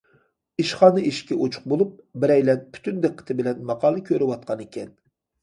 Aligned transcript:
ئىشخانا 0.61 1.03
ئىشىكى 1.09 1.37
ئوچۇق 1.43 1.67
بولۇپ، 1.73 1.91
بىرەيلەن 2.25 2.65
پۈتۈن 2.79 2.99
دىققىتى 3.05 3.39
بىلەن 3.43 3.61
ماقالە 3.71 4.05
كۆرۈۋاتقان 4.11 4.67
ئىكەن. 4.67 4.93